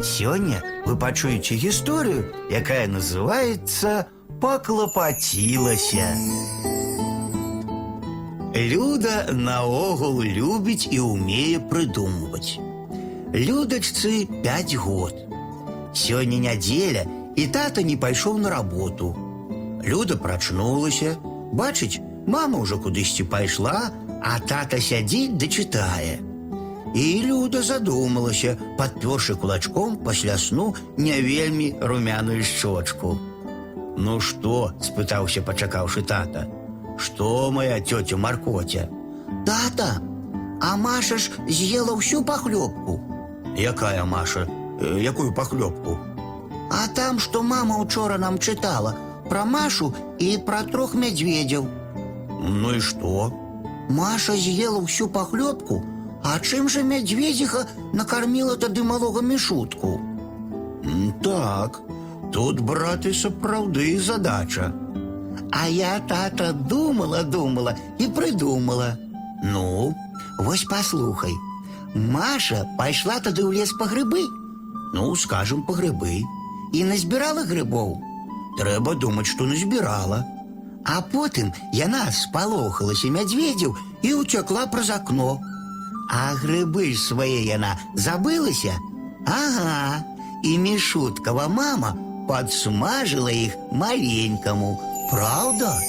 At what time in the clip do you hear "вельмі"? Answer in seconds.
31.22-31.74